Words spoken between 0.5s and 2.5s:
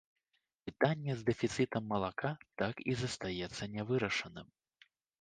Пытанне з дэфіцытам малака